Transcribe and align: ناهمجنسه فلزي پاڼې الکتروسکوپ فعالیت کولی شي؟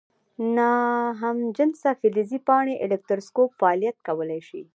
ناهمجنسه 0.55 1.89
فلزي 1.99 2.39
پاڼې 2.47 2.73
الکتروسکوپ 2.85 3.49
فعالیت 3.59 3.97
کولی 4.07 4.41
شي؟ 4.47 4.61